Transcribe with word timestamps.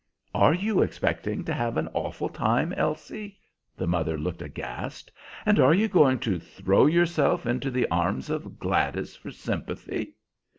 "Are 0.33 0.55
you 0.55 0.81
expecting 0.81 1.43
to 1.43 1.53
have 1.53 1.77
an 1.77 1.87
'awful 1.93 2.27
time,' 2.27 2.73
Elsie," 2.73 3.37
the 3.77 3.85
mother 3.85 4.17
looked 4.17 4.41
aghast, 4.41 5.11
"and 5.45 5.59
are 5.59 5.75
you 5.75 5.87
going 5.87 6.17
to 6.21 6.39
throw 6.39 6.87
yourself 6.87 7.45
into 7.45 7.69
the 7.69 7.85
arms 7.91 8.31
of 8.31 8.57
Gladys 8.57 9.15
for 9.15 9.29
sympathy? 9.29 10.15